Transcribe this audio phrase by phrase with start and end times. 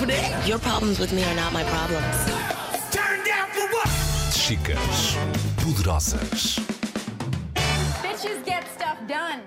[0.00, 0.48] happening?
[0.48, 2.16] Your problems with me are not my problems.
[2.90, 3.88] Turn down for what?
[4.32, 5.16] Chicas
[5.56, 6.58] poderosas.
[8.02, 9.42] Bitches get stuff done.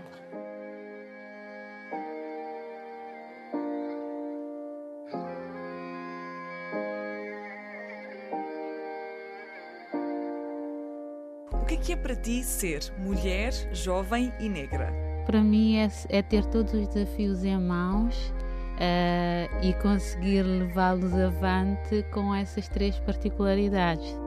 [11.51, 14.93] O que é que é para ti ser mulher, jovem e negra?
[15.25, 18.33] Para mim é, é ter todos os desafios em mãos
[18.79, 24.17] eh, e conseguir levá-los avante com essas três particularidades.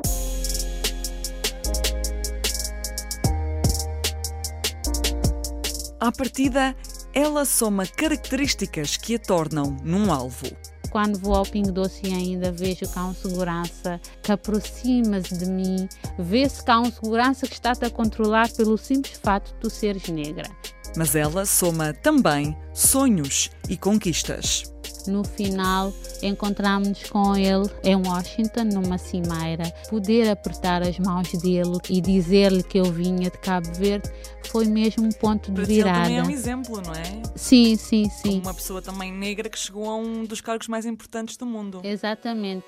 [5.99, 6.77] À partida,
[7.13, 10.47] ela soma características que a tornam num alvo.
[10.91, 15.89] Quando vou ao Pingo Doce e ainda vejo cá um segurança que aproxima-se de mim,
[16.19, 20.49] vê-se cá um segurança que está-te a controlar pelo simples fato de tu seres negra.
[20.97, 24.73] Mas ela soma também sonhos e conquistas.
[25.07, 29.71] No final, encontramos-nos com ele em Washington, numa cimeira.
[29.89, 34.11] Poder apertar as mãos dele e dizer-lhe que eu vinha de Cabo Verde
[34.49, 36.03] foi mesmo um ponto de ti ele virada.
[36.03, 37.23] também é um exemplo, não é?
[37.37, 38.41] Sim, sim, sim.
[38.41, 41.81] Uma pessoa também negra que chegou a um dos cargos mais importantes do mundo.
[41.85, 42.65] Exatamente.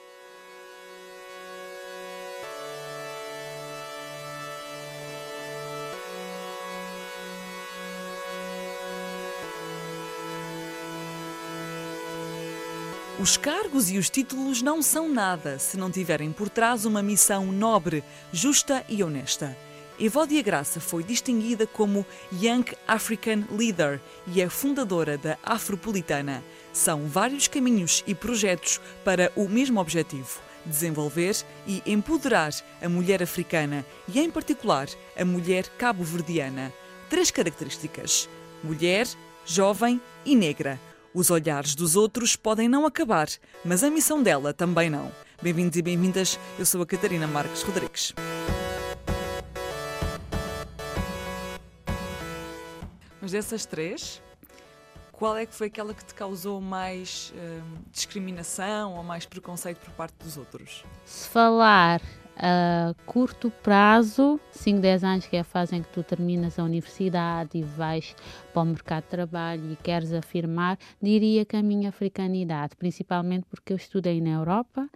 [13.21, 17.47] Os cargos e os títulos não são nada se não tiverem por trás uma missão
[17.47, 19.57] nobre, justa e honesta.
[19.99, 26.45] Evódia Graça foi distinguida como Young African Leader e é fundadora da Afropolitana.
[26.73, 31.35] São vários caminhos e projetos para o mesmo objetivo: desenvolver
[31.67, 36.73] e empoderar a mulher africana e, em particular, a mulher cabo-verdiana.
[37.11, 38.29] Três características:
[38.63, 39.09] mulher,
[39.45, 40.79] jovem e negra.
[41.15, 43.29] Os olhares dos outros podem não acabar,
[43.65, 45.11] mas a missão dela também não.
[45.41, 48.13] Bem-vindos e bem-vindas, eu sou a Catarina Marques Rodrigues.
[53.23, 54.21] Mas dessas três,
[55.11, 59.95] qual é que foi aquela que te causou mais hum, discriminação ou mais preconceito por
[59.95, 60.85] parte dos outros?
[61.07, 62.03] Se falar
[62.39, 66.63] a curto prazo, 5, 10 anos que é a fase em que tu terminas a
[66.63, 68.15] universidade e vais
[68.53, 73.73] para o mercado de trabalho e queres afirmar, diria que a minha africanidade, principalmente porque
[73.73, 74.89] eu estudei na Europa,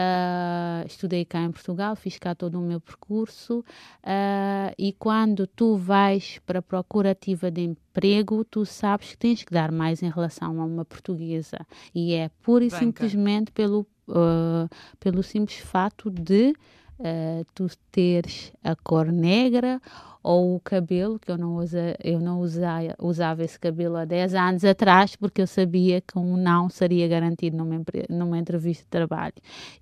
[0.00, 3.64] ah, estudei cá em Portugal, fiz cá todo o meu percurso
[4.04, 9.42] ah, e quando tu vais para a procura ativa de emprego, tu sabes que tens
[9.42, 12.84] que dar mais em relação a uma portuguesa e é pura e Branca.
[12.84, 14.68] simplesmente pelo, ah,
[15.00, 16.54] pelo simples fato de
[17.00, 19.80] ah, tu teres a cor negra
[20.22, 24.34] ou o cabelo, que eu não, usa, eu não usa, usava esse cabelo há 10
[24.34, 29.34] anos atrás, porque eu sabia que um não seria garantido numa, numa entrevista de trabalho.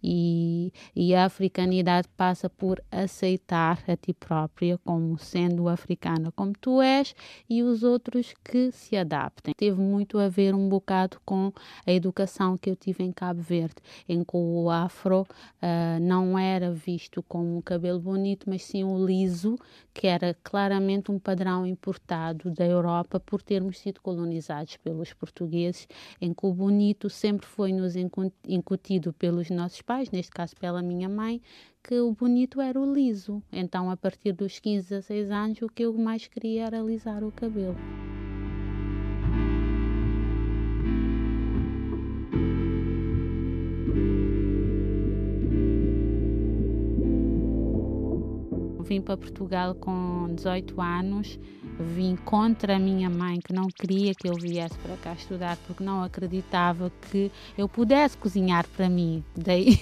[0.03, 6.81] E, e a africanidade passa por aceitar a ti própria como sendo africana como tu
[6.81, 7.15] és
[7.49, 9.55] e os outros que se adaptem.
[9.57, 11.53] Teve muito a ver um bocado com
[11.87, 13.77] a educação que eu tive em Cabo Verde,
[14.09, 15.27] em que o afro
[15.61, 19.57] ah, não era visto como um cabelo bonito, mas sim o liso,
[19.93, 25.89] que era claramente um padrão importado da Europa por termos sido colonizados pelos portugueses,
[26.21, 30.83] em que o bonito sempre foi nos incu- incutido pelos nossos pais, neste caso pela
[30.83, 31.41] minha mãe,
[31.83, 33.43] que o bonito era o liso.
[33.53, 37.31] Então, a partir dos 15, 16 anos, o que eu mais queria era alisar o
[37.31, 37.77] cabelo.
[48.87, 51.39] Vim para Portugal com 18 anos,
[51.79, 55.83] vim contra a minha mãe, que não queria que eu viesse para cá estudar, porque
[55.83, 59.25] não acreditava que eu pudesse cozinhar para mim.
[59.37, 59.79] Daí.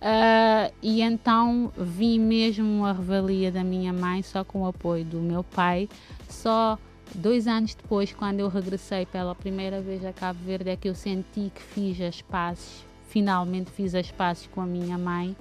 [0.00, 5.18] Ah, e então vim mesmo a revalia da minha mãe, só com o apoio do
[5.18, 5.88] meu pai.
[6.28, 6.78] Só
[7.14, 10.94] dois anos depois, quando eu regressei pela primeira vez a Cabo Verde, é que eu
[10.94, 15.36] senti que fiz as pazes, finalmente fiz as pazes com a minha mãe,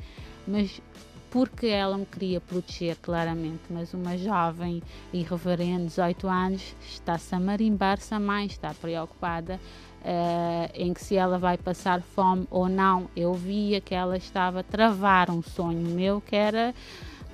[0.47, 0.81] mas
[1.30, 3.62] porque ela me queria proteger, claramente.
[3.69, 4.81] Mas uma jovem
[5.13, 9.60] irreverente, 18 anos, está-se a marimbar-se a mãe, está preocupada
[10.04, 13.10] eh, em que se ela vai passar fome ou não.
[13.16, 16.74] Eu via que ela estava a travar um sonho meu, que era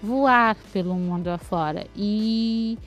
[0.01, 1.85] voar pelo mundo afora.
[1.95, 2.77] E,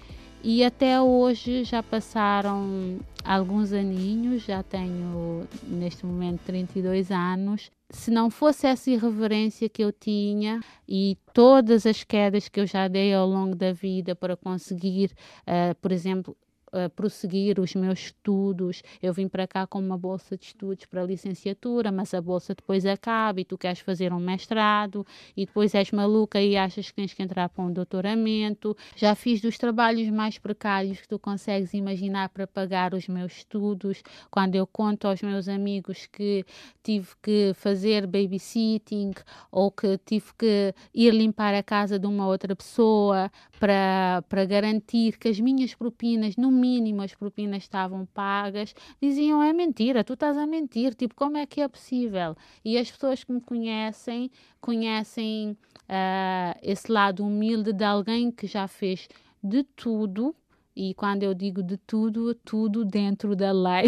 [0.42, 7.70] e até hoje já passaram alguns aninhos, já tenho neste momento 32 anos.
[7.90, 12.86] Se não fosse essa irreverência que eu tinha e todas as quedas que eu já
[12.88, 15.12] dei ao longo da vida para conseguir,
[15.46, 16.36] eh, por exemplo,
[16.74, 18.82] uh, prosseguir os meus estudos.
[19.00, 22.84] Eu vim para cá com uma bolsa de estudos para licenciatura, mas a bolsa depois
[22.84, 25.06] acaba e tu queres fazer um mestrado
[25.36, 28.76] e depois és maluca e achas que tens que entrar para um doutoramento.
[28.96, 34.02] Já fiz dos trabalhos mais precários que tu consegues imaginar para pagar os meus estudos.
[34.30, 36.44] Quando eu conto aos meus amigos que
[36.82, 39.12] tive que fazer babysitting
[39.50, 45.18] ou que tive que ir limpar a casa de uma outra pessoa para, para garantir
[45.18, 50.36] que as minhas propinas, no mínimo as propinas estavam pagas, diziam é mentira, tu estás
[50.36, 52.36] a mentir, tipo, como é que é possível?
[52.64, 54.30] E as pessoas que me conhecem,
[54.60, 59.08] conhecem uh, esse lado humilde de alguém que já fez
[59.42, 60.34] de tudo
[60.76, 63.86] e quando eu digo de tudo, tudo dentro da lei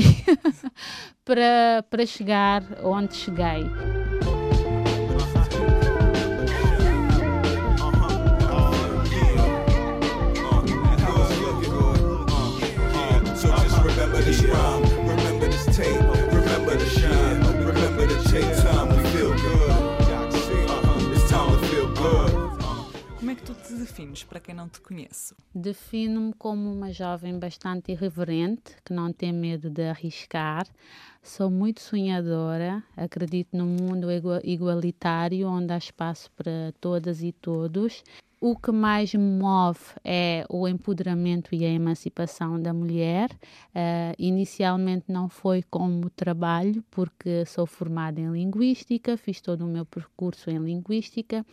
[1.24, 4.05] para, para chegar onde cheguei.
[23.96, 25.34] Defines para quem não te conhece?
[25.54, 30.66] Defino-me como uma jovem bastante irreverente, que não tem medo de arriscar.
[31.22, 34.08] Sou muito sonhadora, acredito num mundo
[34.44, 38.04] igualitário onde há espaço para todas e todos
[38.38, 43.30] o que mais me move é o empoderamento e a emancipação da mulher.
[43.74, 49.86] Uh, inicialmente não foi como trabalho, porque sou formada em linguística, fiz todo o meu
[49.86, 51.46] percurso em linguística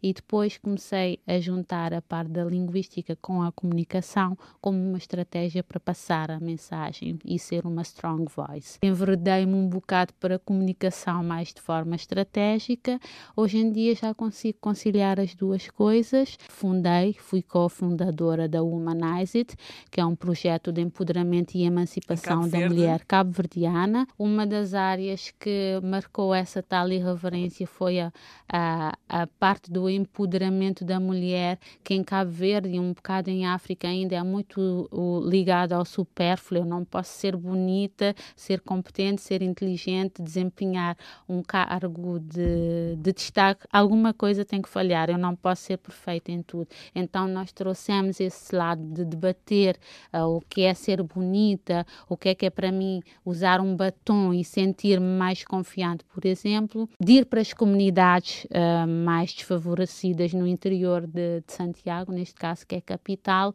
[0.00, 5.64] e depois comecei a juntar a parte da linguística com a comunicação como uma estratégia
[5.64, 8.78] para passar a mensagem e ser uma strong voice.
[8.82, 13.00] Enveredei-me um bocado para a comunicação mais de forma estratégica.
[13.36, 19.56] Hoje em dia já consigo conciliar as duas coisas fundei, fui cofundadora da Humanize It,
[19.90, 24.06] que é um projeto de empoderamento e emancipação da mulher cabo-verdiana.
[24.18, 28.12] Uma das áreas que marcou essa tal irreverência foi a,
[28.52, 33.46] a, a parte do empoderamento da mulher, que em Cabo Verde e um bocado em
[33.46, 34.88] África ainda é muito
[35.26, 36.62] ligado ao supérfluo.
[36.62, 40.96] Eu não posso ser bonita, ser competente, ser inteligente, desempenhar
[41.28, 43.66] um cargo de, de destaque.
[43.72, 45.10] Alguma coisa tem que falhar.
[45.10, 46.68] Eu não posso ser perfeita em tudo.
[46.94, 49.78] Então nós trouxemos esse lado de debater
[50.12, 53.76] uh, o que é ser bonita, o que é que é para mim usar um
[53.76, 60.32] batom e sentir-me mais confiante, por exemplo, de ir para as comunidades uh, mais desfavorecidas
[60.32, 63.52] no interior de, de, Santiago, neste caso que é capital,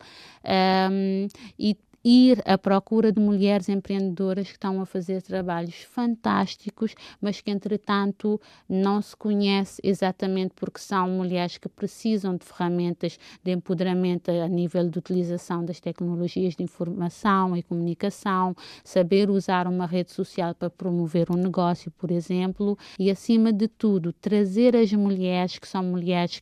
[0.92, 1.28] um,
[1.58, 7.50] e ir à procura de mulheres empreendedoras que estão a fazer trabalhos fantásticos, mas que
[7.50, 14.48] entretanto não se conhece exatamente porque são mulheres que precisam de ferramentas de empoderamento a
[14.48, 20.70] nível de utilização das tecnologias de informação e comunicação, saber usar uma rede social para
[20.70, 26.42] promover um negócio, por exemplo, e acima de tudo, trazer as mulheres que são mulheres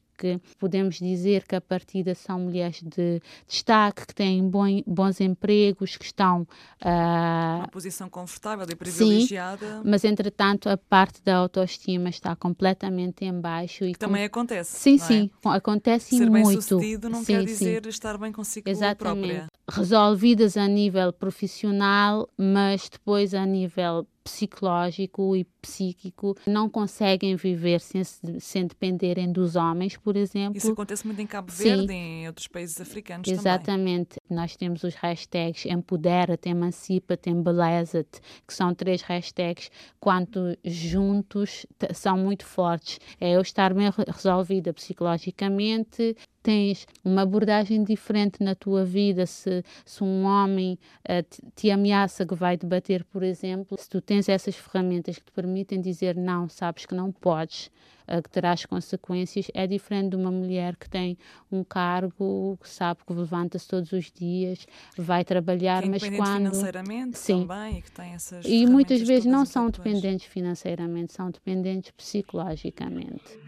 [0.58, 4.50] podemos dizer que a partida são mulheres de destaque, que têm
[4.86, 6.42] bons empregos, que estão.
[6.82, 9.66] Uh, Uma posição confortável e privilegiada.
[9.66, 13.86] Sim, mas entretanto a parte da autoestima está completamente em baixo.
[13.86, 14.40] E Também com...
[14.40, 14.78] acontece.
[14.78, 14.98] Sim, é?
[14.98, 16.48] sim, acontece Ser muito.
[16.48, 17.90] Ser bem sucedido não sim, quer dizer sim.
[17.90, 19.28] estar bem consigo Exatamente.
[19.28, 19.48] própria.
[19.70, 28.04] Resolvidas a nível profissional, mas depois a nível psicológico e psíquico não conseguem viver sem,
[28.04, 30.58] sem dependerem dos homens, por exemplo.
[30.58, 34.20] Isso acontece muito em Cabo Verde e em outros países africanos Exatamente.
[34.20, 34.38] Também.
[34.38, 42.46] Nós temos os hashtags Empodera-te, Emancipa-te, Embeleza-te, que são três hashtags, quanto juntos são muito
[42.46, 43.00] fortes.
[43.20, 50.04] É eu estar bem resolvida psicologicamente, tens uma abordagem diferente na tua vida, se, se
[50.04, 50.78] um homem
[51.08, 55.18] uh, te, te, ameaça que vai te bater, por exemplo, se tu tens essas ferramentas
[55.18, 55.51] que te permitem
[55.82, 57.70] dizer não, sabes que não podes,
[58.08, 61.18] uh, que terás consequências, é diferente de uma mulher que tem
[61.52, 64.66] um cargo, que sabe que levanta-se todos os dias,
[64.98, 66.52] vai trabalhar, que é mas quando.
[66.52, 67.42] financeiramente Sim.
[67.48, 73.40] também e que tem essas E muitas vezes não são dependentes financeiramente, são dependentes psicologicamente.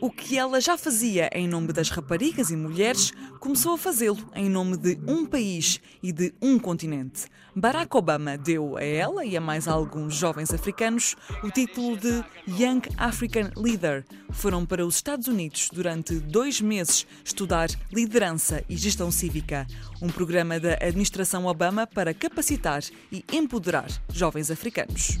[0.00, 4.48] O que ela já fazia em nome das raparigas e mulheres, começou a fazê-lo em
[4.48, 7.26] nome de um país e de um continente.
[7.54, 12.80] Barack Obama deu a ela e a mais alguns jovens africanos o título de Young
[12.96, 14.06] African Leader.
[14.30, 19.66] Foram para os Estados Unidos durante dois meses estudar liderança e gestão cívica,
[20.00, 25.18] um programa da administração Obama para capacitar e empoderar jovens africanos.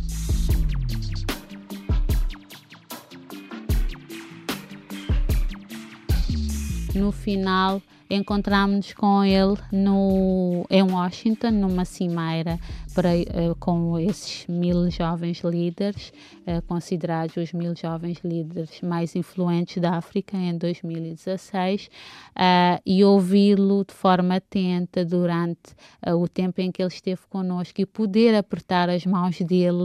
[6.94, 12.58] No final encontramos com ele no, em Washington, numa cimeira
[12.98, 16.12] uh, com esses mil jovens líderes,
[16.46, 21.90] uh, considerados os mil jovens líderes mais influentes da África em 2016, uh,
[22.36, 25.74] eh, e ouvi-lo de forma atenta durante
[26.06, 29.84] o tempo em que ele esteve connosco e poder apertar as mãos dele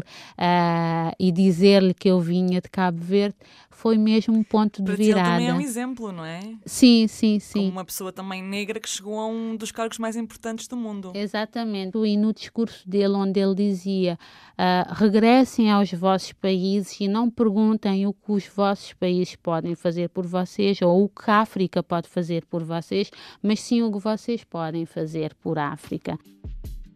[1.19, 3.35] e dizer-lhe que eu vinha de Cabo Verde
[3.75, 5.21] foi mesmo um ponto de virada.
[5.21, 6.39] Para também é um exemplo, não é?
[6.65, 7.59] Sim, sim, sim.
[7.59, 11.12] Como uma pessoa também negra que chegou a um dos cargos mais importantes do mundo.
[11.13, 11.97] Exatamente.
[11.97, 14.17] E no discurso dele, onde ele dizia:
[14.57, 20.09] uh, regressem aos vossos países e não perguntem o que os vossos países podem fazer
[20.09, 23.11] por vocês ou o que a África pode fazer por vocês,
[23.41, 26.17] mas sim o que vocês podem fazer por África.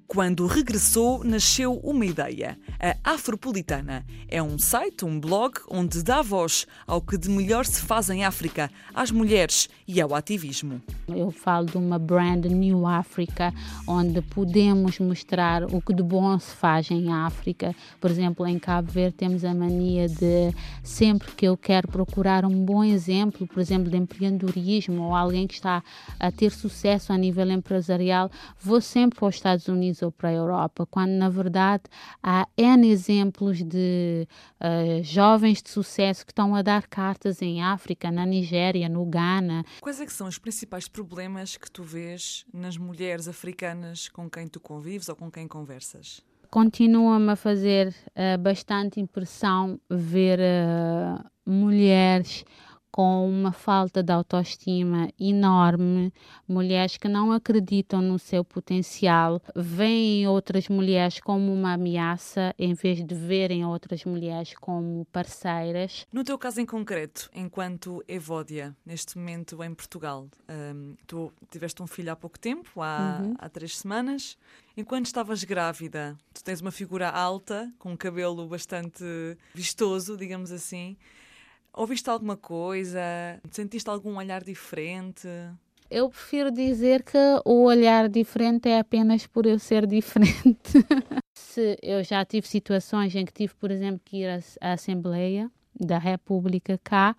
[0.10, 2.58] Quando regressou, nasceu uma ideia.
[3.04, 7.80] A Afropolitana é um site, um blog, onde dá voz ao que de melhor se
[7.80, 10.82] faz em África, às mulheres e ao ativismo.
[11.08, 13.54] Eu falo de uma brand New Africa,
[13.88, 17.76] onde podemos mostrar o que de bom se faz em África.
[18.02, 20.52] Por exemplo, em Cabo Verde temos a mania de,
[20.82, 25.54] sempre que eu quero procurar um bom exemplo, por exemplo, de empreendedorismo ou alguém que
[25.54, 25.84] está
[26.20, 30.34] a ter sucesso a nível empresarial, vou sempre para os Estados Unidos ou para a
[30.34, 31.84] Europa, quando na verdade
[32.22, 34.28] há N exemplos de
[34.60, 39.64] uh, jovens de sucesso que estão a dar cartas em África, na Nigéria, no Ghana.
[39.82, 44.48] Quais é que são os principais problemas que tu vês nas mulheres africanas com quem
[44.48, 46.22] tu convives ou com quem conversas?
[46.50, 52.44] Continua-me a fazer uh, bastante impressão ver uh, mulheres
[52.92, 56.14] com uma falta de autoestima enorme,
[56.48, 63.06] mulheres que não acreditam no seu potencial, veem outras mulheres como uma ameaça em vez
[63.06, 66.06] de verem outras mulheres como parceiras.
[66.12, 71.88] No teu caso em concreto, enquanto Evódia, neste momento em Portugal, um, tu tiveste um
[71.88, 73.36] filho há pouco tempo, há, uhum.
[73.38, 74.38] há três semanas.
[74.76, 79.04] Enquanto estavas grávida, tu tens uma figura alta, com um cabelo bastante
[79.54, 80.96] vistoso, digamos assim.
[81.74, 83.00] Ouviste alguma coisa?
[83.52, 85.28] Sentiste algum olhar diferente?
[85.90, 90.74] Eu prefiro dizer que o olhar diferente é apenas por eu ser diferente.
[91.34, 95.50] Se eu já tive situações em que tive, por exemplo, que ir à Assembleia
[95.80, 97.16] da República cá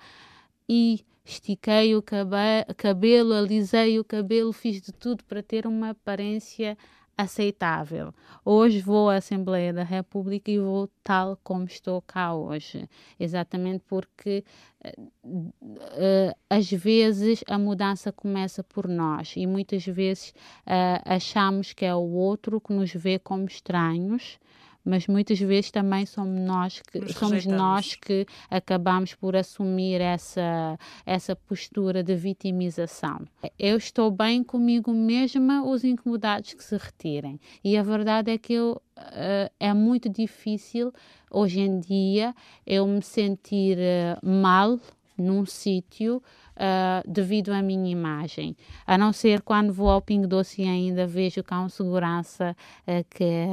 [0.69, 6.77] e estiquei o cabelo, alisei o cabelo, fiz de tudo para ter uma aparência
[7.21, 8.13] aceitável.
[8.45, 14.45] Hoje vou à Assembleia da República e vou tal como estou cá hoje, exatamente porque
[14.85, 20.31] uh, às vezes a mudança começa por nós e muitas vezes
[20.67, 24.39] uh, achamos que é o outro que nos vê como estranhos
[24.85, 31.37] mas muitas vezes também somos nós que, somos nós que acabamos por assumir essa, essa
[31.37, 33.27] postura de vitimização.
[33.59, 37.41] Eu estou bem comigo mesma, os incomodados que se retirem.
[37.63, 40.93] E a verdade é que eu, uh, é muito difícil
[41.31, 42.35] hoje em dia
[42.67, 44.79] eu me sentir uh, mal
[45.17, 46.23] num sítio
[46.61, 48.55] uh, devido à minha imagem.
[48.87, 52.55] A não ser quando vou ao Pingo Doce e ainda vejo cá um segurança
[52.87, 53.47] uh, que,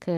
[0.00, 0.10] que,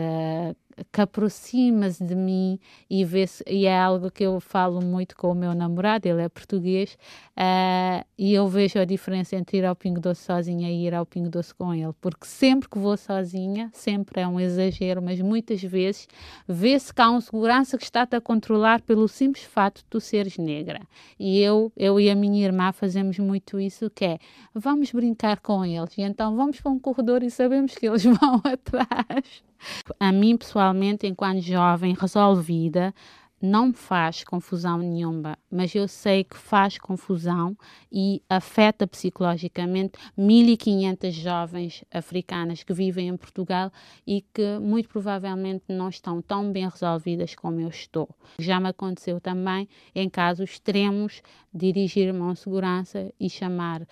[0.91, 5.35] que aproxima-se de mim e, vê e é algo que eu falo muito com o
[5.35, 6.97] meu namorado, ele é português,
[7.37, 11.05] uh, e eu vejo a diferença entre ir ao Pingo Doce sozinha e ir ao
[11.05, 15.61] Pingo Doce com ele, porque sempre que vou sozinha, sempre é um exagero, mas muitas
[15.61, 16.07] vezes
[16.47, 20.37] vê-se que há um segurança que está-te a controlar pelo simples fato de tu seres
[20.37, 20.81] negra.
[21.19, 24.19] E eu, eu e a minha irmã fazemos muito isso, que é,
[24.53, 28.41] vamos brincar com eles, e então vamos para um corredor e sabemos que eles vão
[28.43, 29.43] atrás.
[29.99, 32.93] A mim, pessoalmente, enquanto jovem resolvida,
[33.43, 37.57] não me faz confusão nenhuma, mas eu sei que faz confusão
[37.91, 43.69] e afeta psicologicamente 1.500 jovens africanas que vivem em Portugal
[44.07, 48.07] e que muito provavelmente não estão tão bem resolvidas como eu estou.
[48.39, 51.21] Já me aconteceu também, em casos extremos,
[51.53, 53.85] dirigir-me a segurança e chamar uh,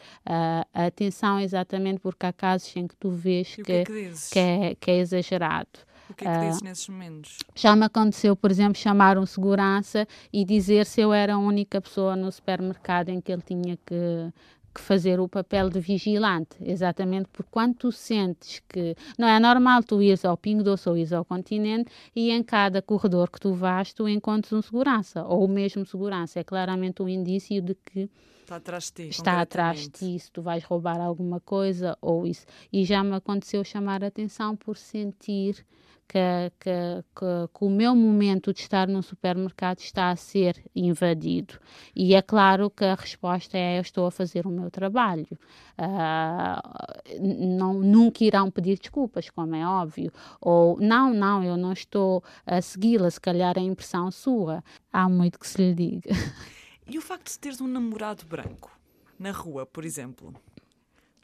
[0.73, 4.39] a atenção exatamente porque há casos em que tu vês que, que, é que, que,
[4.39, 5.90] é, que é exagerado.
[6.11, 7.37] O que é que uh, dizes nesses momentos?
[7.55, 11.79] Já me aconteceu, por exemplo, chamar um segurança e dizer se eu era a única
[11.79, 14.33] pessoa no supermercado em que ele tinha que,
[14.75, 19.83] que fazer o papel de vigilante, exatamente porque quando tu sentes que não é normal
[19.83, 23.53] tu ires ao Pingo Doce ou ires ao continente e em cada corredor que tu
[23.53, 28.09] vais tu encontres um segurança ou o mesmo segurança, é claramente um indício de que
[28.51, 32.25] está atrás de ti, está atrás de ti, se tu vais roubar alguma coisa ou
[32.27, 32.45] isso.
[32.71, 35.65] E já me aconteceu chamar a atenção por sentir
[36.07, 41.53] que, que, que, que, o meu momento de estar num supermercado está a ser invadido.
[41.95, 45.39] E é claro que a resposta é: eu estou a fazer o meu trabalho.
[45.79, 50.11] Uh, não, nunca irão pedir desculpas, como é óbvio.
[50.41, 54.61] Ou não, não, eu não estou a segui-la, se calhar é impressão sua.
[54.91, 56.09] Há muito que se lhe diga.
[56.87, 58.77] E o facto de teres um namorado branco
[59.17, 60.33] na rua, por exemplo?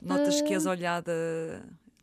[0.02, 0.44] Notas uh...
[0.44, 0.72] que és ah.
[0.72, 1.14] olhada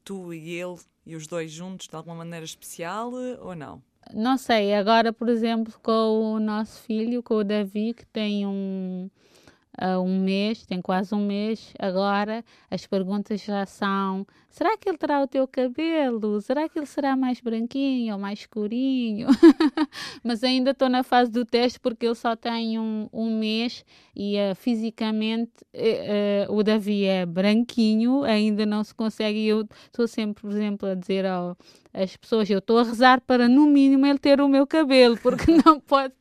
[0.04, 3.82] tu e ele e os dois juntos de alguma maneira especial ou não?
[4.12, 9.08] Não sei, agora, por exemplo, com o nosso filho, com o Davi, que tem um,
[10.02, 15.22] um mês, tem quase um mês, agora as perguntas já são: será que ele terá
[15.22, 16.40] o teu cabelo?
[16.40, 19.28] Será que ele será mais branquinho ou mais escurinho?
[20.22, 24.36] Mas ainda estou na fase do teste porque ele só tem um, um mês e
[24.36, 29.46] uh, fisicamente uh, o Davi é branquinho, ainda não se consegue.
[29.46, 31.56] Eu estou sempre, por exemplo, a dizer ao
[31.94, 35.46] as pessoas, eu estou a rezar para no mínimo ele ter o meu cabelo, porque
[35.64, 36.12] não pode,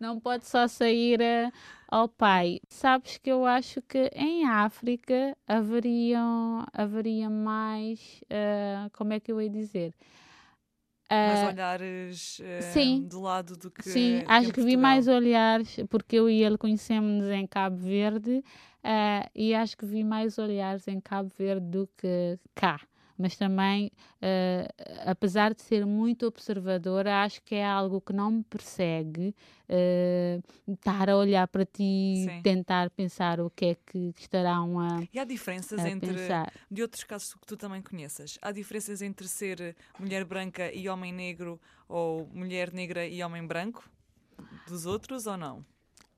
[0.00, 1.52] não pode só sair a,
[1.90, 2.60] ao pai.
[2.68, 9.40] Sabes que eu acho que em África haveriam, haveria mais, uh, como é que eu
[9.40, 9.92] ia dizer?
[11.10, 13.82] mais ah, olhares uh, sim, do lado do que.
[13.82, 19.28] Sim, acho que vi mais olhares, porque eu e ele conhecemos-nos em Cabo Verde, uh,
[19.34, 22.80] e acho que vi mais olhares em Cabo Verde do que cá
[23.20, 24.66] mas também, uh,
[25.04, 29.34] apesar de ser muito observadora, acho que é algo que não me persegue
[29.68, 32.42] uh, estar a olhar para ti, Sim.
[32.42, 35.02] tentar pensar o que é que estarão a.
[35.12, 36.14] E há diferenças entre.
[36.14, 36.50] Pensar.
[36.70, 41.12] De outros casos que tu também conheças, há diferenças entre ser mulher branca e homem
[41.12, 43.90] negro ou mulher negra e homem branco?
[44.66, 45.64] Dos outros ou não?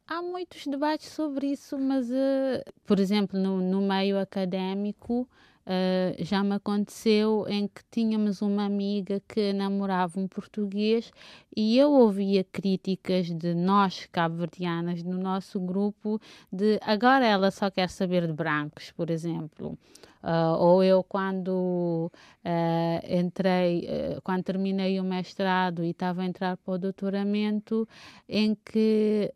[0.07, 5.29] Há muitos debates sobre isso, mas, uh, por exemplo, no, no meio académico,
[5.65, 11.13] Uh, já me aconteceu em que tínhamos uma amiga que namorava um português
[11.57, 17.89] e eu ouvia críticas de nós, cabo-verdianas, no nosso grupo, de agora ela só quer
[17.89, 19.79] saber de brancos, por exemplo.
[20.23, 22.11] Uh, ou eu, quando
[22.45, 23.89] uh, entrei,
[24.23, 27.89] quando terminei o mestrado e estava a entrar para o doutoramento,
[28.29, 29.33] em que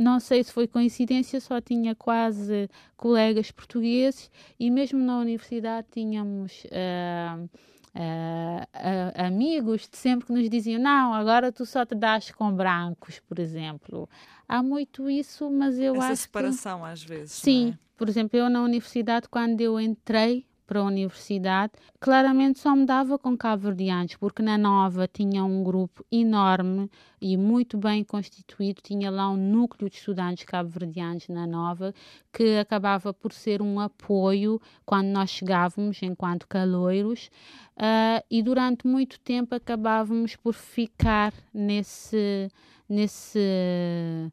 [0.00, 6.64] não sei se foi coincidência, só tinha quase colegas portugueses e mesmo na universidade tínhamos
[6.64, 7.48] uh, uh,
[7.94, 13.20] uh, amigos de sempre que nos diziam: Não, agora tu só te das com brancos,
[13.20, 14.08] por exemplo.
[14.48, 16.12] Há muito isso, mas eu Essa acho.
[16.12, 16.86] Essa separação, que...
[16.86, 17.32] às vezes.
[17.32, 17.78] Sim, é?
[17.96, 23.18] por exemplo, eu na universidade, quando eu entrei, para a universidade, claramente só me dava
[23.18, 26.88] com cabo-verdianos, porque na Nova tinha um grupo enorme
[27.20, 31.92] e muito bem constituído, tinha lá um núcleo de estudantes cabo-verdianos na Nova,
[32.32, 37.32] que acabava por ser um apoio quando nós chegávamos enquanto caloiros,
[37.76, 42.48] uh, e durante muito tempo acabávamos por ficar nesse.
[42.88, 44.30] nesse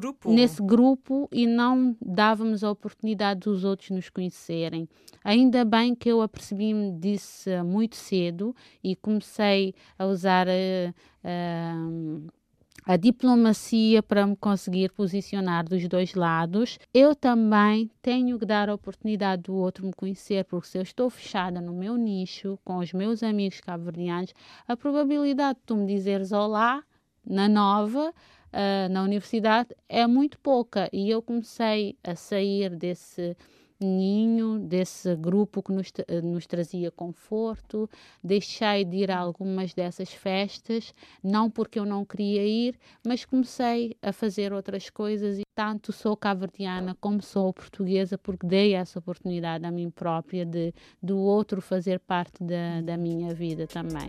[0.00, 0.32] grupo.
[0.32, 4.88] nesse grupo e não dávamos a oportunidade dos outros nos conhecerem.
[5.24, 12.96] Ainda bem que eu apercebi-me disso muito cedo e comecei a usar a, a, a
[12.96, 16.78] diplomacia para me conseguir posicionar dos dois lados.
[16.94, 21.10] Eu também tenho que dar a oportunidade do outro me conhecer, porque se eu estou
[21.10, 24.32] fechada no meu nicho, com os meus amigos cabo-verdianos,
[24.66, 26.82] a probabilidade de tu me dizeres olá
[27.26, 28.12] na nova
[28.52, 33.36] uh, na universidade é muito pouca e eu comecei a sair desse
[33.80, 37.88] ninho, desse grupo que nos, nos trazia conforto,
[38.22, 43.96] deixei de ir a algumas dessas festas, não porque eu não queria ir, mas comecei
[44.02, 49.64] a fazer outras coisas e tanto sou caverdiana como sou portuguesa porque dei essa oportunidade
[49.64, 54.08] a mim própria de do outro fazer parte da, da minha vida também.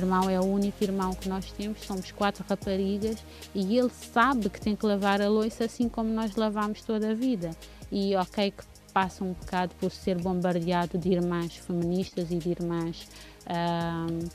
[0.00, 3.18] Irmão é o único irmão que nós temos, somos quatro raparigas
[3.54, 7.14] e ele sabe que tem que lavar a louça assim como nós lavamos toda a
[7.14, 7.50] vida.
[7.92, 13.08] E ok que passa um bocado por ser bombardeado de irmãs feministas e de irmãs
[13.48, 14.28] um,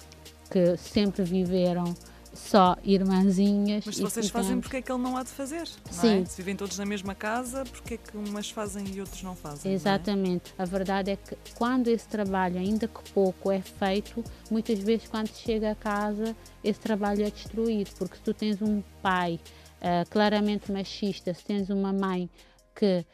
[0.49, 1.93] que sempre viveram
[2.35, 3.83] só irmãzinhas.
[3.85, 5.67] Mas se vocês fazem, porque é que ele não há de fazer?
[5.89, 6.21] Sim.
[6.21, 6.25] É?
[6.25, 9.71] Se vivem todos na mesma casa, porque é que umas fazem e outros não fazem?
[9.73, 10.53] Exatamente.
[10.57, 10.67] Não é?
[10.67, 15.29] A verdade é que quando esse trabalho, ainda que pouco, é feito, muitas vezes quando
[15.29, 19.39] chega a casa, esse trabalho é destruído, porque se tu tens um pai
[19.81, 22.29] uh, claramente machista, se tens uma mãe
[22.75, 23.05] que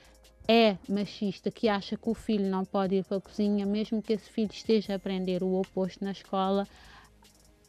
[0.48, 4.14] é machista, que acha que o filho não pode ir para a cozinha, mesmo que
[4.14, 6.68] esse filho esteja a aprender o oposto na escola,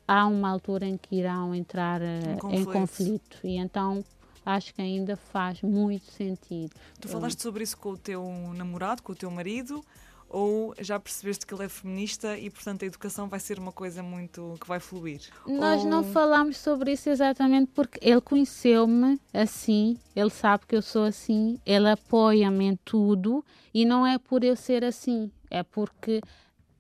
[0.07, 2.61] há uma altura em que irão entrar uh, conflito.
[2.61, 3.39] em conflito.
[3.45, 4.05] E então
[4.45, 6.73] acho que ainda faz muito sentido.
[7.01, 9.85] Tu falaste sobre isso com o teu namorado, com o teu marido?
[10.33, 14.03] ou já percebeste que ele é feminista e, portanto, a educação vai ser uma coisa
[14.03, 15.21] muito que vai fluir?
[15.47, 15.91] Nós ou...
[15.91, 21.61] não falamos sobre isso exatamente porque ele conheceu-me assim, ele sabe que eu sou assim,
[21.67, 26.23] ele apoia-me em tudo e não é por eu ser assim, é porque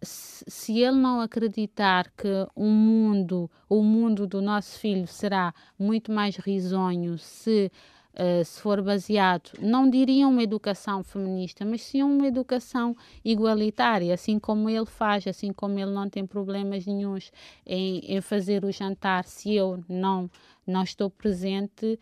[0.02, 6.36] se ele não acreditar que o mundo, o mundo do nosso filho será muito mais
[6.36, 7.70] risonho se
[8.12, 14.38] Uh, se for baseado, não diria uma educação feminista, mas sim uma educação igualitária, assim
[14.38, 17.32] como ele faz, assim como ele não tem problemas nenhums
[17.64, 20.30] em, em fazer o jantar se eu não,
[20.66, 21.98] não estou presente,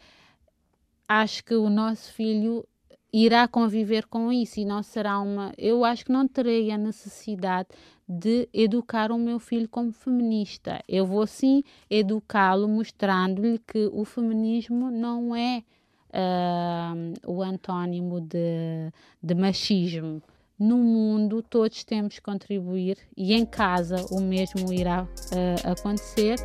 [1.06, 2.66] acho que o nosso filho
[3.12, 5.52] irá conviver com isso e não será uma.
[5.58, 7.68] Eu acho que não terei a necessidade
[8.08, 10.82] de educar o meu filho como feminista.
[10.88, 15.62] Eu vou sim educá-lo mostrando-lhe que o feminismo não é
[16.10, 18.92] uh, o antônimo de,
[19.22, 20.22] de machismo.
[20.58, 26.36] No mundo, todos temos que contribuir e em casa o mesmo irá uh, acontecer.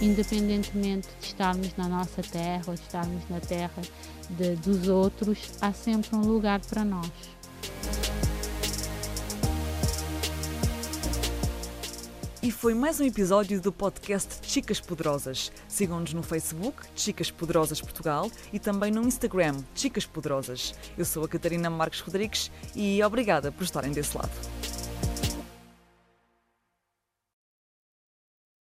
[0.00, 3.82] Independentemente de estarmos na nossa terra ou estarmos na terra
[4.30, 7.10] de, dos outros, há sempre um lugar para nós.
[12.42, 15.52] E foi mais um episódio do podcast Chicas Poderosas.
[15.68, 20.74] Sigam-nos no Facebook, Chicas Poderosas Portugal, e também no Instagram, Chicas Poderosas.
[20.96, 24.55] Eu sou a Catarina Marques Rodrigues e obrigada por estarem desse lado.